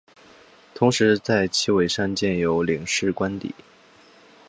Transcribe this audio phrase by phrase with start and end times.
[0.73, 3.53] 同时在旗尾山建有领事官邸。